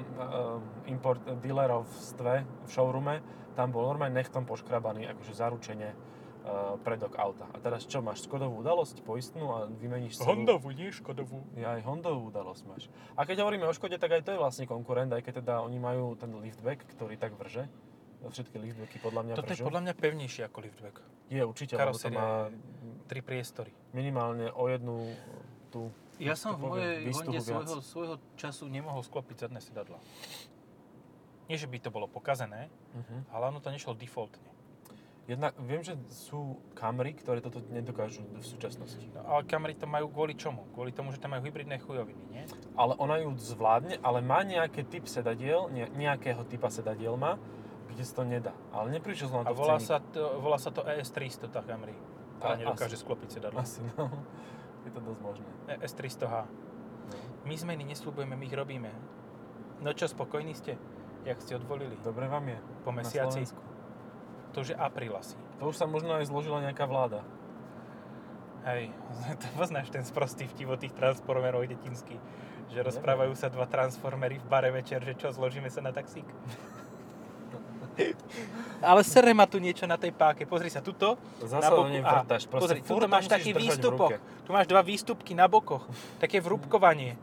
[0.85, 3.25] import dealerovstve, v showroome,
[3.59, 7.51] tam bol normálne nechtom poškrabaný, akože zaručenie uh, predok auta.
[7.51, 10.39] A teraz čo, máš Skodovú udalosť poistnú a vymeníš celú...
[10.39, 11.43] Hondovú, nie Škodovú.
[11.59, 12.83] Ja aj Hondovú udalosť máš.
[13.19, 15.75] A keď hovoríme o Škode, tak aj to je vlastne konkurent, aj keď teda oni
[15.75, 17.67] majú ten liftback, ktorý tak vrže.
[18.19, 19.67] Všetky liftbacky podľa mňa Toto je vržú.
[19.67, 20.95] podľa mňa pevnejšie ako liftback.
[21.31, 23.73] Je určite, lebo to má je tri priestory.
[23.91, 25.09] minimálne o jednu
[25.73, 25.89] tú...
[26.21, 29.97] Ja som v mojej Honde svojho, svojho času nemohol sklopiť zadné sedadla.
[31.49, 33.21] Nie, že by to bolo pokazené, Uh-huh.
[33.29, 34.45] ale ono to nešlo defaultne.
[35.25, 39.05] Jednak viem, že sú Camry, ktoré toto nedokážu v súčasnosti.
[39.11, 40.65] No, ale Camry to majú kvôli čomu?
[40.71, 42.43] Kvôli tomu, že tam majú hybridné chujoviny, nie?
[42.73, 47.37] Ale ona ju zvládne, ale má nejaký typ sedadiel, ne, nejakého typa sedadiel má,
[47.87, 48.53] kde sa to nedá.
[48.69, 51.61] Ale neprišiel som na A to v volá sa to, volá sa to ES300, tá
[51.61, 51.93] Camry.
[51.93, 52.01] A-
[52.39, 53.61] Tá nedokáže sklopiť sedadla.
[53.61, 54.09] Asi, no.
[54.85, 55.49] Je to dosť možné.
[55.67, 56.35] ES300H.
[57.05, 57.17] No.
[57.43, 58.89] My zmeny nesľubujeme, my ich robíme.
[59.77, 60.73] No čo, spokojní ste?
[61.25, 61.95] Jak ste odvolili?
[62.03, 62.57] Dobre vám je.
[62.83, 63.43] Po mesiaci?
[64.55, 65.35] To už je apríl asi.
[65.59, 67.21] To už sa možno aj zložila nejaká vláda.
[68.67, 68.91] Hej,
[69.41, 72.19] to poznáš ten sprostý vtip od tých transformerov detinský.
[72.69, 76.25] Že rozprávajú sa dva transformery v bare večer, že čo, zložíme sa na taxík?
[78.79, 80.47] Ale sere ma tu niečo na tej páke.
[80.47, 81.99] Pozri sa, tuto Zasa na boku.
[81.99, 82.47] vrtaš.
[82.47, 84.11] Proste pozri, tuto to máš taký držať v výstupoch.
[84.15, 84.43] ruke.
[84.47, 85.83] Tu máš dva výstupky na bokoch.
[86.15, 87.19] Také vrúbkovanie.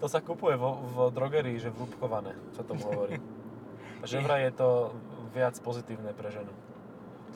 [0.00, 3.20] To sa kupuje vo, v drogerii, že vrúbkované, sa tomu hovorí.
[4.00, 4.96] Že vraj je to
[5.36, 6.48] viac pozitívne pre ženu.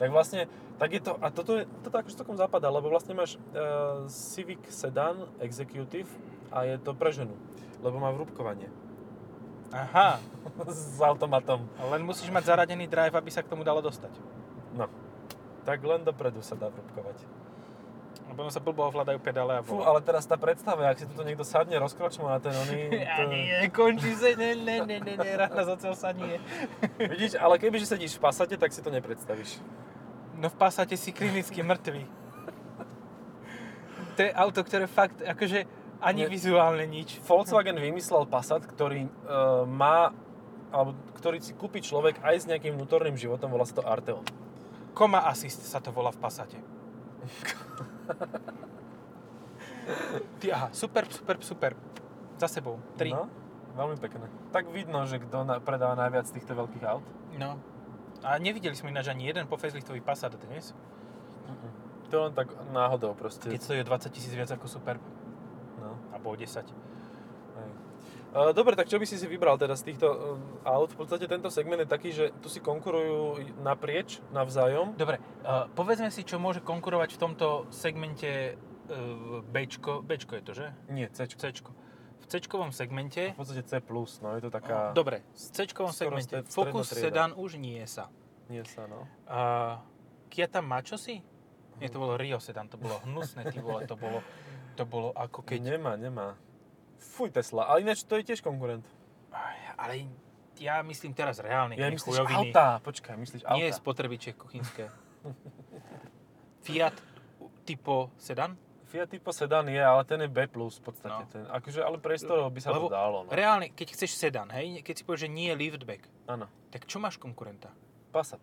[0.01, 0.49] Tak vlastne,
[0.81, 4.65] tak je to, a toto je, toto akože celkom zapadá, lebo vlastne máš uh, Civic
[4.73, 6.09] Sedan Executive
[6.49, 7.37] a je to pre ženu,
[7.85, 8.73] lebo má vrúbkovanie.
[9.69, 10.17] Aha,
[10.73, 11.69] S automatom.
[11.93, 14.17] len musíš mať zaradený drive, aby sa k tomu dalo dostať.
[14.73, 14.89] No.
[15.69, 17.44] Tak len dopredu sa dá vrúbkovať.
[18.25, 21.45] Lebo sa blbo ovládajú pedále a Fú, ale teraz tá predstava, ak si tuto niekto
[21.45, 22.89] sadne rozkročmo na ten oný...
[23.05, 26.41] Ja to- nie, končí sa, ne, ne, ne, ne, ne, rána zacel sa nie.
[27.13, 29.61] Vidíš, ale keby že sedíš v Passate, tak si to nepredstavíš.
[30.35, 32.03] No v Passate si klinicky mŕtvy.
[34.15, 35.67] To je auto, ktoré fakt, akože
[35.99, 36.31] ani Nie.
[36.31, 37.19] vizuálne nič.
[37.23, 40.11] Volkswagen vymyslel Passat, ktorý uh, má,
[40.71, 44.23] alebo ktorý si kúpi človek aj s nejakým vnútorným životom, volá sa to Arteon.
[44.95, 46.59] Koma Assist sa to volá v Passate.
[50.41, 51.75] Ty, aha, super, super, super.
[52.37, 52.79] Za sebou.
[52.97, 53.13] Tri.
[53.13, 53.29] No,
[53.77, 54.25] veľmi pekné.
[54.49, 57.05] Tak vidno, že kto na, predáva najviac týchto veľkých aut.
[57.37, 57.61] No.
[58.25, 60.73] A nevideli sme ináč ani jeden po faceliftový Passat dnes.
[62.09, 63.49] To je len tak náhodou proste.
[63.49, 65.01] Keď stojí o 20 tisíc viac ako Superb.
[65.81, 66.45] No, Alebo o 10.
[68.35, 70.91] Uh, dobre, tak čo by si si vybral teda z týchto uh, aut?
[70.91, 74.91] V podstate tento segment je taký, že tu si konkurujú naprieč, navzájom.
[74.99, 80.03] Dobre, uh, povedzme si, čo môže konkurovať v tomto segmente uh, Bčko.
[80.03, 80.67] Bčko je to, že?
[80.91, 81.31] Nie, C.
[81.31, 81.71] Cčko.
[82.19, 83.37] V Cčkovom segmente...
[83.37, 83.79] V podstate C+,
[84.19, 84.91] no je to taká...
[84.97, 86.91] Dobre, v Cčkovom segmente Focus.
[86.91, 88.09] Sedan už nie sa.
[88.49, 89.05] Nie sa, no.
[89.29, 89.77] A
[90.27, 91.21] Kia tam má čosi?
[91.77, 94.25] Nie, to bolo Rio Sedan, to bolo hnusné, ty vole, to bolo,
[94.73, 95.77] to bolo ako keď...
[95.77, 96.33] Nemá, nemá.
[96.99, 98.85] Fuj Tesla, ale ináč to je tiež konkurent.
[99.75, 100.07] Ale
[100.55, 102.55] ja myslím teraz reálne, Ja myslíš chujoviny.
[102.55, 103.59] auta, počkaj, myslíš auta.
[103.59, 104.87] Nie spotrebiče kuchynské.
[106.65, 106.95] Fiat
[107.67, 108.55] typo sedan?
[108.85, 111.09] Fiat Tipo Sedan je, ale ten je B+, v podstate.
[111.09, 111.27] No.
[111.27, 113.17] Ten, akože, ale priestorov by sa Lebo to dalo.
[113.25, 113.29] No.
[113.33, 117.01] Reálne, keď chceš sedan, hej, keď si povieš, že nie je liftback, Áno, tak čo
[117.01, 117.73] máš konkurenta?
[118.13, 118.39] Passat.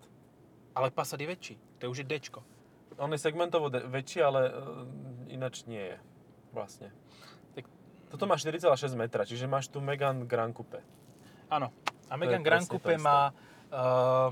[0.76, 2.44] Ale Passat je väčší, to je už je Dčko.
[3.00, 4.84] On je segmentovo de- väčší, ale uh,
[5.32, 5.96] ináč nie je.
[6.52, 6.92] Vlastne.
[8.12, 10.84] Toto má 4,6 metra, čiže máš tu Megane Grand Coupe.
[11.48, 11.72] Áno.
[12.06, 13.32] A je Megane Grand to Coupe má
[13.72, 14.28] uh,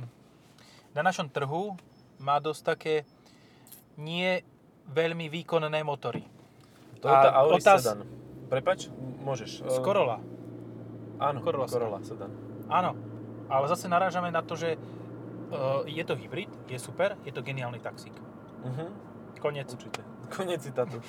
[0.93, 1.81] na našom trhu
[2.21, 2.95] má dosť také
[3.97, 4.45] nie
[4.85, 6.21] veľmi výkonné motory.
[7.01, 8.05] Toyota A Auris otáz- Sedan.
[8.53, 8.93] Prepač,
[9.25, 9.65] môžeš.
[9.65, 10.21] Z Eh, Corolla.
[11.17, 12.29] Áno, Corolla Corolla, Sedan.
[12.69, 12.93] Áno.
[13.49, 17.81] Ale zase narážame na to, že uh, je to hybrid, je super, je to geniálny
[17.81, 18.15] taxík.
[18.61, 18.87] Mhm,
[19.41, 19.67] Konec.
[19.73, 20.01] určite.
[20.31, 21.01] Konec citátu.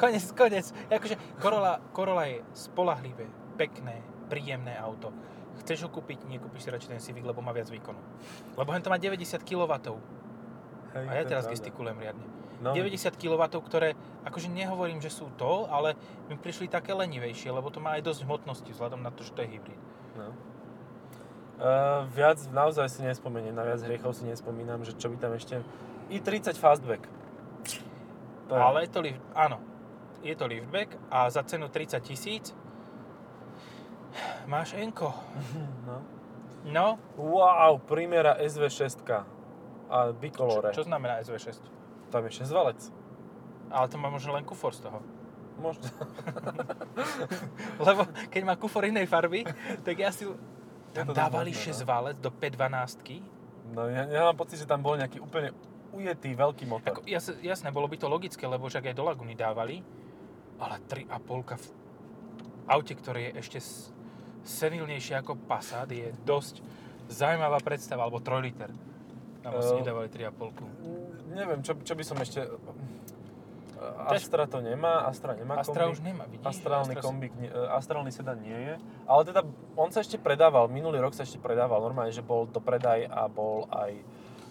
[0.00, 0.66] konec, konec.
[0.90, 5.12] Akože Corolla, Corolla je spolahlivé, pekné, príjemné auto.
[5.62, 8.00] Chceš ho kúpiť, nekúpiš si radšej ten Civic, lebo má viac výkonu.
[8.58, 9.72] Lebo to má 90 kW.
[10.96, 11.54] Hej, A ja teraz pravda.
[11.56, 12.26] gestikulujem riadne.
[12.56, 13.92] No, 90 kW, ktoré,
[14.24, 15.92] akože nehovorím, že sú to, ale
[16.32, 19.44] mi prišli také lenivejšie, lebo to má aj dosť hmotnosti, vzhľadom na to, že to
[19.44, 19.80] je hybrid.
[20.16, 20.32] No.
[21.56, 25.60] Uh, viac naozaj si nespomeniem, na viac hriechov si nespomínam, že čo by tam ešte...
[26.08, 27.04] i30 Fastback.
[28.48, 29.58] To je- Ale je to lift, áno,
[30.22, 32.54] je to liftback a za cenu 30 tisíc
[34.46, 35.12] máš Enko.
[35.86, 35.96] No.
[36.66, 38.98] No, Wow, Primera SV6
[39.86, 40.74] a bicolore.
[40.74, 41.62] čo, čo znamená SV6?
[42.10, 42.80] Tam je 6 valec.
[43.70, 44.98] Ale to má možno len kufor z toho.
[45.62, 45.86] Možno.
[47.86, 49.46] Lebo keď má kufor inej farby,
[49.86, 50.26] tak ja si...
[50.90, 51.86] Tam dávali možné, 6 no.
[51.86, 53.22] valec do 512
[53.70, 55.54] No ja, ja mám pocit, že tam bol nejaký úplne
[55.96, 56.92] ujetý veľký motor.
[56.92, 59.80] Ako, jas, jasné, bolo by to logické, lebo však aj do Laguny dávali,
[60.56, 61.08] ale 3,5
[61.54, 61.66] v
[62.66, 63.58] aute, ktoré je ešte
[64.42, 66.60] senilnejšie ako Passat, je dosť
[67.08, 68.70] zaujímavá predstava, alebo 3 liter.
[69.40, 70.62] Tam asi Eh, nedávali 3,5.
[70.62, 72.40] Mm, Neviem, čo, čo by som ešte...
[73.98, 75.92] Astra to nemá, Astra nemá Astra kombík.
[75.92, 76.48] už nemá, vidíš?
[76.48, 78.74] Astrálny Astra si- kombík, nie- e, astrálny sedan nie je.
[79.04, 79.40] Ale teda
[79.74, 81.84] on sa ešte predával, minulý rok sa ešte predával.
[81.84, 84.00] Normálne, že bol do predaj a bol aj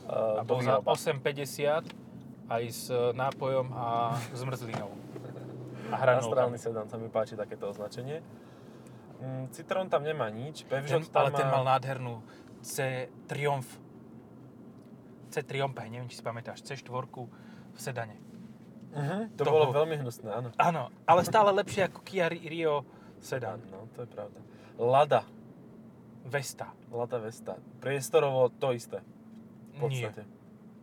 [0.06, 0.94] uh, bol za výroba.
[0.94, 1.90] 8,50
[2.46, 4.90] aj s nápojom a zmrzlinou.
[5.90, 6.30] A hranolkami.
[6.30, 8.22] Astrálny sedan, sa mi páči takéto označenie.
[9.22, 11.62] Mm, Citroen tam nemá nič, Peugeot Ten, ale tam ten má...
[11.62, 12.22] mal nádhernú
[12.62, 13.70] C Triumph.
[15.30, 16.90] C Triumph, neviem, či si pamätáš, C4
[17.76, 18.18] v sedane.
[18.96, 20.50] Uh-huh, to, To bolo bol- veľmi hnusné, áno.
[20.56, 22.88] Áno, ale stále lepšie ako Kia Rio
[23.20, 23.60] sedan.
[23.68, 24.40] No, to je pravda.
[24.80, 25.22] Lada,
[26.24, 26.72] Vesta.
[26.88, 27.60] Lada Vesta.
[27.84, 29.04] Priestorovo to isté,
[29.76, 30.24] v Nie, podstate.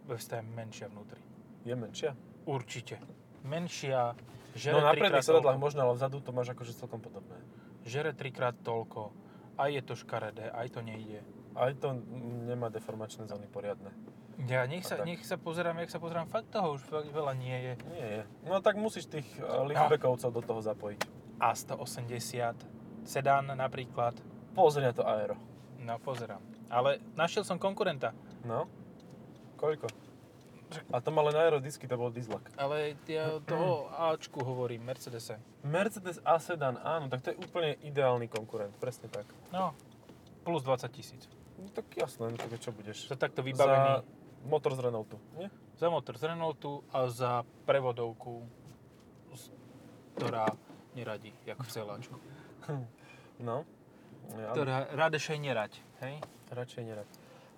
[0.04, 1.20] Vesta je menšia vnútri.
[1.64, 2.12] Je menšia?
[2.44, 3.00] Určite.
[3.42, 4.12] Menšia,
[4.52, 7.40] No žere na trikrát predných sedadlách možno, ale vzadu to máš akože celkom podobné.
[7.88, 9.16] Žere trikrát toľko.
[9.56, 11.24] Aj je to škaredé, aj to nejde.
[11.56, 11.96] Aj to
[12.44, 13.92] nemá deformačné zóny poriadne.
[14.48, 17.52] Ja nech sa, nech sa pozerám, jak sa pozerám, fakt toho už fakt veľa nie
[17.52, 17.72] je.
[17.92, 18.22] Nie je.
[18.48, 21.00] No tak musíš tých uh, liftbackovcov do toho zapojiť.
[21.40, 22.56] A180,
[23.04, 24.16] sedán napríklad.
[24.52, 25.36] Pozri na to aero.
[25.80, 26.40] No, pozerám.
[26.68, 28.12] Ale našiel som konkurenta.
[28.44, 28.68] No.
[29.62, 29.86] Koľko?
[30.90, 32.48] A to má len aerodisky, to bol dieslak.
[32.58, 35.38] Ale ja toho Ačku hovorím, Mercedese.
[35.62, 39.28] Mercedes A sedan, áno, tak to je úplne ideálny konkurent, presne tak.
[39.52, 39.76] No,
[40.42, 41.28] plus 20 tisíc.
[41.60, 43.06] No tak jasné, no tak čo budeš?
[43.06, 44.02] Za takto vybavený.
[44.02, 45.46] Za motor z Renaultu, nie?
[45.78, 48.42] Za motor z Renaultu a za prevodovku,
[50.18, 50.50] ktorá
[50.98, 52.16] neradí, jak v celáčku.
[53.38, 53.62] No.
[54.38, 56.18] Ja, Ktorá radešej nerať, hej?
[56.50, 57.08] Radšej nerad.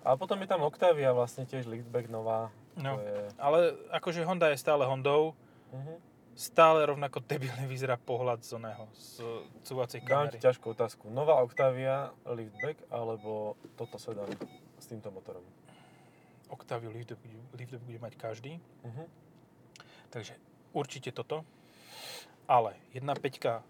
[0.05, 2.53] A potom je tam Octavia, vlastne tiež liftback nová.
[2.77, 3.01] No.
[3.01, 3.33] Je...
[3.35, 5.33] Ale akože Honda je stále Hondou,
[5.73, 5.97] Uh-huh.
[6.37, 9.19] stále rovnako debilne vyzerá pohľad z oného, z
[9.65, 10.37] cúvacej Dám kamery.
[10.37, 11.09] ti ťažkú otázku.
[11.09, 14.29] Nová Octavia, liftback, alebo toto sedan
[14.77, 15.43] s týmto motorom?
[16.47, 17.19] Octaviu liftback,
[17.51, 19.09] liftback bude mať každý, Uh-huh.
[20.13, 20.37] takže
[20.71, 21.41] určite toto.
[22.45, 23.65] Ale 1.5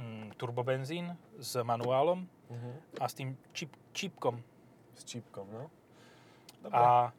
[0.00, 2.74] mm, turbobenzín s manuálom Uh-huh.
[2.98, 4.40] a s tým čip, čipkom.
[4.96, 5.70] S čípkom, no.
[6.62, 6.78] Dobre.
[6.78, 7.10] A,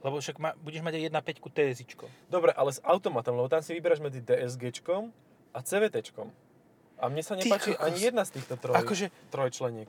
[0.00, 2.04] lebo však ma, budeš mať aj 1.5 TSIčko.
[2.32, 5.12] Dobre, ale s automatom, lebo tam si vyberáš medzi DSGčkom
[5.52, 6.28] a CVTčkom.
[7.00, 9.88] A mne sa nepáči ani jedna z týchto troj, Akože trojčleniek.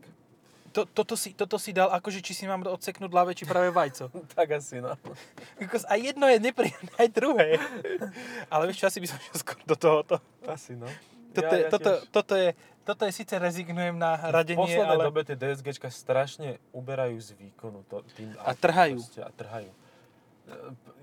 [0.71, 4.07] to, toto, si, toto si dal, akože či si mám odseknúť ľavé či pravé vajco.
[4.39, 4.95] tak asi, no.
[5.91, 7.59] Aj jedno je nepríjemné, aj druhé.
[8.51, 10.15] Ale vieš čo, asi by som šiel skôr do tohoto.
[10.47, 10.87] Asi, no.
[11.31, 12.51] Toto, je, toto, toto, je,
[12.81, 15.05] toto je síce rezignujem na v radenie, poslednej ale...
[15.05, 17.85] dobe tie DSGčka strašne uberajú z výkonu.
[17.87, 18.97] To, tým A trhajú.
[18.97, 19.69] proste, a trhajú.
[19.69, 20.55] E,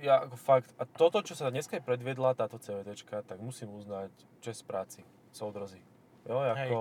[0.02, 4.62] Ja ako fakt, a toto, čo sa dneska predviedla, táto CVTčka, tak musím uznať čest
[4.62, 5.78] práci, soudrozy.
[6.22, 6.76] Jo, Hej, ako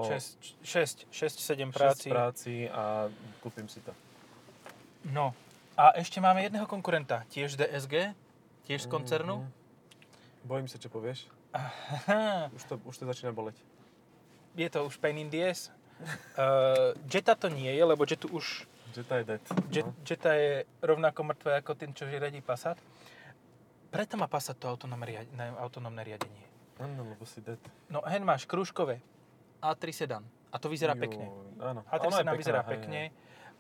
[0.62, 2.08] 6, 6, 7 šesť práci.
[2.10, 3.08] práci a
[3.40, 3.96] kúpim si to.
[5.08, 5.32] No.
[5.78, 8.12] A ešte máme jedného konkurenta, tiež DSG,
[8.66, 9.46] tiež z koncernu.
[9.46, 9.50] Mhm.
[10.44, 11.30] Bojím sa, čo povieš.
[11.54, 13.56] Aha, Už to, už to začína boleť.
[14.58, 15.70] Je to už pain in the ass.
[16.38, 18.66] Uh, Jetta to nie je, lebo Jettu už
[18.98, 19.44] Jetta je dead.
[19.70, 19.94] Jet, no.
[20.02, 22.78] Jetta je rovnako mŕtve ako ten, čo riadí Passat.
[23.94, 25.26] Preto má Passat to autonómne,
[25.62, 26.46] autonómne riadenie.
[26.82, 27.62] Áno, lebo si dead.
[27.90, 29.02] No hen máš krúžkové
[29.62, 30.24] A3 sedan.
[30.50, 31.26] A to vyzerá Juj, pekne.
[31.62, 31.82] Áno.
[31.90, 32.98] A3 Ona je sedan pekná, vyzerá hej, pekne.
[32.98, 33.10] hej.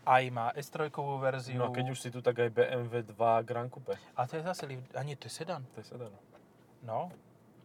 [0.07, 0.87] Aj má S3
[1.19, 1.59] verziu.
[1.59, 3.93] No keď už si tu, tak aj BMW 2 Grand Coupe.
[4.15, 4.63] A to je zase.
[4.69, 5.67] A nie, to je sedan.
[5.75, 6.13] To je sedan.
[6.81, 7.11] No.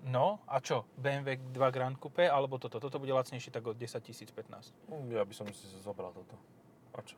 [0.02, 0.82] No, a čo?
[0.98, 2.82] BMW 2 Grand Coupe alebo toto?
[2.82, 4.74] Toto bude lacnejšie tak od 10 000, 15.
[4.90, 6.34] Mm, Ja by som si zobral toto.
[6.92, 7.14] A čo?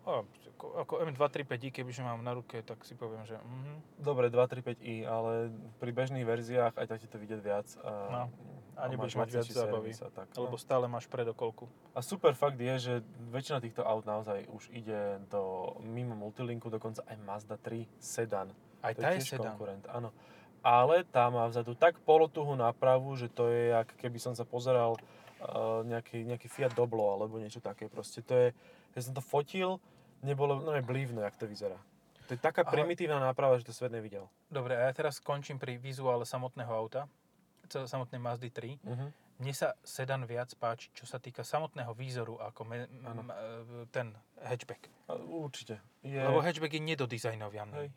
[0.00, 0.24] A,
[0.56, 4.00] ako, ako M235i, kebyže mám na ruke, tak si poviem, že mhm.
[4.00, 7.66] Dobre, 235i, ale pri bežných verziách aj tak ti to vidieť viac.
[7.82, 8.24] A, No.
[8.80, 9.92] A nebudeš mať viac zábavy.
[9.92, 10.62] A, tak, Lebo no.
[10.62, 11.68] stále máš predokolku.
[11.92, 12.92] a super fakt je, že
[13.28, 18.48] väčšina týchto aut naozaj už ide do mimo multilinku, dokonca aj Mazda 3 sedan.
[18.80, 19.52] Aj To tá je tiež sedan.
[19.52, 20.16] konkurent, áno.
[20.60, 24.96] Ale tá má vzadu tak polotuhú nápravu, že to je, jak keby som sa pozeral
[25.40, 27.88] uh, nejaký, nejaký Fiat Doblo alebo niečo také.
[27.88, 28.48] Proste to je,
[28.92, 29.80] keď som to fotil,
[30.20, 31.80] nebolo no je blívne, jak to vyzerá.
[32.28, 34.28] To je taká Ale- primitívna náprava, že to svet nevidel.
[34.46, 37.10] Dobre, a ja teraz skončím pri vizuále samotného auta,
[37.66, 38.78] samotnej Mazdy 3.
[38.82, 39.10] Uh-huh.
[39.40, 43.24] Mne sa sedan viac páči, čo sa týka samotného výzoru, ako me, Áno.
[43.24, 44.92] m, e, ten hatchback.
[45.26, 45.80] Určite.
[46.04, 47.72] Je, Lebo hatchback je nedodizajnovaný.
[47.72, 47.88] Hej.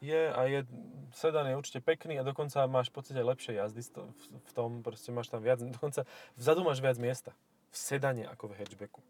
[0.00, 0.64] Je a je,
[1.12, 5.28] sedan je určite pekný a dokonca máš v podstate lepšie jazdy v, tom, proste máš
[5.28, 6.08] tam viac, dokonca
[6.40, 7.36] vzadu máš viac miesta.
[7.70, 9.00] V sedane ako v hatchbacku.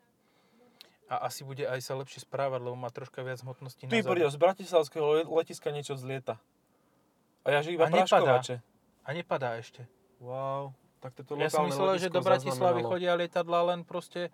[1.11, 4.31] A asi bude aj sa lepšie správať, lebo má troška viac hmotnosti Ty zadu.
[4.31, 6.39] z Bratislavského le- letiska niečo zlieta.
[7.43, 8.43] A ja že iba A nepadá.
[9.03, 9.89] A nepadá ešte.
[10.23, 10.77] Wow.
[11.01, 14.29] Tak toto Ja som myslel, že do Bratislavy chodia lietadla len proste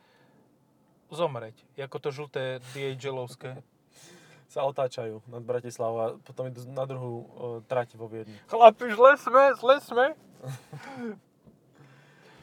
[1.08, 1.54] zomreť.
[1.78, 3.56] Ako to žlté DHL-ovské.
[4.46, 7.24] Sa otáčajú nad Bratislavou a potom idú na druhú uh,
[7.62, 8.38] trať vo Viedni.
[8.46, 10.06] Chlapi, zle sme, zle sme.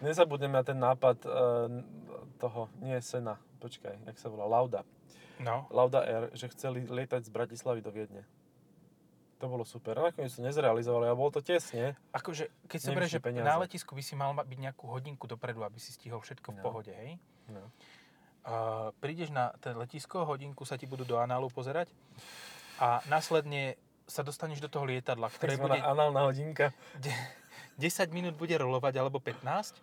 [0.02, 1.32] Nezabudnem na ten nápad uh,
[2.38, 4.84] toho, nie Sena, počkaj, jak sa volá, Lauda.
[5.38, 8.28] No, Lauda Air, že chceli lietať z Bratislavy do Viedne.
[9.40, 9.96] To bolo super.
[9.98, 11.96] Nakoniec to nezrealizovali a bolo to tesne.
[12.12, 13.44] akože, keď si berieš, že peniaze.
[13.44, 16.58] na letisku by si mal ma- byť nejakú hodinku dopredu, aby si stihol všetko v
[16.58, 16.62] No.
[16.62, 17.20] pohode, hej?
[17.50, 17.64] No.
[18.44, 18.54] A
[18.98, 21.88] prídeš na ten letisko, hodinku sa ti budú do análu pozerať
[22.76, 26.76] a následne sa dostaneš do toho lietadla, ktoré bude análna hodinka.
[26.98, 27.16] de-
[27.74, 29.80] 10 minút bude rolovať alebo 15,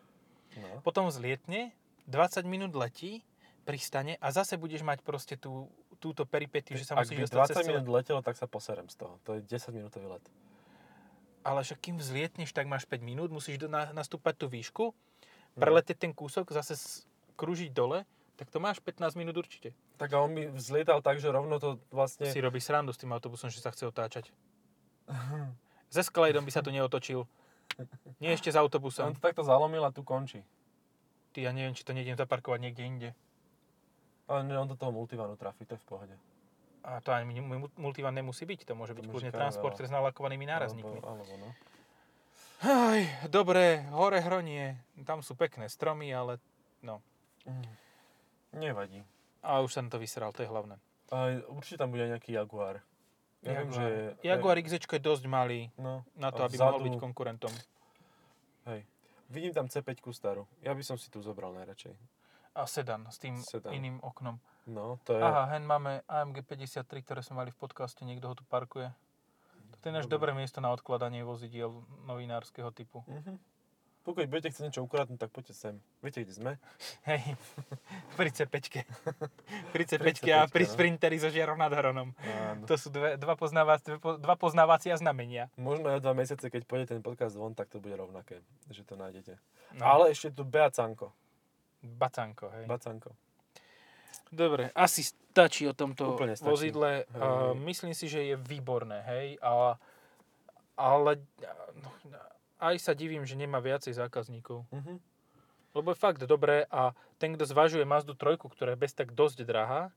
[0.52, 0.78] No.
[0.80, 1.72] potom zlietne,
[2.06, 3.22] 20 minút letí,
[3.62, 7.54] pristane a zase budeš mať proste tú, túto peripetiu, že sa Ak musíš dostať 20
[7.54, 9.16] cez minút letelo, tak sa poserem z toho.
[9.22, 10.24] To je 10 minútový let.
[11.40, 14.84] Ale však kým vzlietneš, tak máš 5 minút, musíš na, nastúpať tú výšku,
[15.50, 15.58] No.
[15.58, 16.76] preletieť ten kúsok, zase
[17.34, 18.06] krúžiť dole,
[18.40, 19.76] tak to máš 15 minút určite.
[20.00, 22.24] Tak a on by vzlietal tak, že rovno to vlastne...
[22.24, 24.33] Si robí srandu s tým autobusom, že sa chce otáčať.
[25.92, 27.29] Ze Skelejdom by sa tu neotočil.
[28.16, 29.12] Nie ešte s On autobusom.
[29.12, 30.40] to takto zalomil a tu končí.
[31.37, 33.11] Ty, ja neviem, či to nejdem zaparkovať niekde inde.
[34.24, 36.16] Ale on do toho multivanu trafí, to je v pohode.
[36.81, 39.53] A to ani mu- mu- multivan nemusí byť, to môže byť môže kľudne karavel.
[39.53, 41.05] transporter s nalakovanými nárazníkmi.
[41.05, 41.48] Alebo, alebo no.
[42.64, 46.40] Aj, dobre, hore hronie, tam sú pekné stromy, ale
[46.81, 47.05] no.
[47.44, 47.89] Mm.
[48.52, 49.02] Nevadí.
[49.40, 50.76] A už som to vysral, to je hlavné.
[51.10, 52.82] A určite tam bude nejaký Jaguar.
[53.40, 54.14] Ja viem, že...
[54.20, 57.52] Jaguar XZ je dosť malý No, na to, aby vzadu- mohol byť konkurentom.
[58.68, 58.84] Hej.
[59.32, 60.44] Vidím tam C5 starú.
[60.60, 61.94] Ja by som si tu zobral najradšej.
[62.52, 63.72] A sedan s tým Sedan.
[63.72, 64.36] iným oknom.
[64.66, 65.22] No, to je...
[65.22, 68.90] Aha, hen máme AMG 53, ktoré sme mali v podcaste, niekto ho tu parkuje.
[69.80, 71.72] To je náš dobré miesto na odkladanie vozidiel
[72.04, 73.00] novinárskeho typu.
[73.08, 73.40] Mhm.
[74.00, 75.74] Pokiaľ budete chcieť niečo ukradnúť, tak poďte sem.
[76.00, 76.52] Viete, kde sme?
[77.10, 77.36] Hej,
[78.16, 78.56] pri C5.
[79.76, 80.70] Pri C5 a pri no.
[80.72, 82.16] sprinteri so žiarou nad hronom.
[82.16, 82.64] Áno.
[82.64, 85.52] To sú dve, dva, poznávac, dve, po- dva poznávacia znamenia.
[85.60, 88.40] Možno aj dva mesiace, keď pôjde ten podcast von, tak to bude rovnaké,
[88.72, 89.36] že to nájdete.
[89.76, 91.12] No, Ale ešte tu Beacanko.
[91.84, 92.64] Bacanko, hej.
[92.68, 93.12] Bacanko.
[94.30, 96.48] Dobre, asi stačí o tomto Úplne stačí.
[96.48, 97.04] vozidle.
[97.10, 97.58] Hej.
[97.66, 99.26] myslím si, že je výborné, hej.
[99.42, 99.74] A,
[100.78, 101.18] ale
[101.82, 101.90] no,
[102.60, 104.68] aj sa divím, že nemá viacej zákazníkov.
[104.70, 105.00] Mhm.
[105.70, 109.46] Lebo je fakt dobré a ten, kto zvažuje Mazdu 3, ktorá je bez tak dosť
[109.46, 109.94] drahá,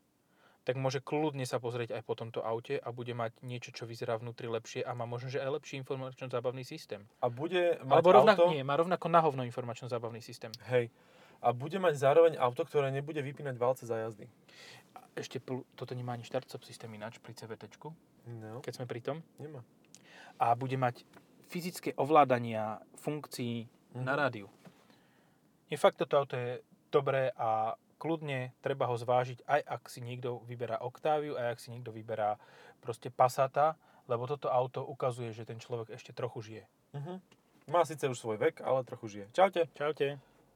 [0.63, 4.15] tak môže kľudne sa pozrieť aj po tomto aute a bude mať niečo, čo vyzerá
[4.15, 7.03] vnútri lepšie a má možno, že aj lepší informačno-zábavný systém.
[7.19, 8.53] A bude mať Alebo rovnako, auto...
[8.55, 10.53] nie, má rovnako nahovno informačno-zábavný systém.
[10.71, 10.87] Hej.
[11.43, 14.29] A bude mať zároveň auto, ktoré nebude vypínať valce za jazdy.
[14.95, 17.67] A ešte pl- toto nemá ani štart-stop systém ináč pri CVT,
[18.29, 19.19] No, keď sme pri tom.
[19.35, 19.59] nemá.
[20.39, 21.03] A bude mať
[21.53, 24.03] fyzické ovládania funkcií Mhm.
[24.03, 24.49] na rádiu.
[25.69, 30.41] Je fakt, toto auto je dobré a kľudne treba ho zvážiť, aj ak si niekto
[30.43, 32.41] vyberá Octaviu, aj ak si niekto vyberá
[32.81, 33.77] proste Passata,
[34.09, 36.63] lebo toto auto ukazuje, že ten človek ešte trochu žije.
[36.97, 37.13] Mhm.
[37.71, 39.25] Má síce už svoj vek, ale trochu žije.
[39.31, 39.71] Čaute.
[39.77, 40.19] Čaute.